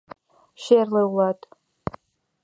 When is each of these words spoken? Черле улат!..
Черле 0.61 1.01
улат!.. 1.09 1.39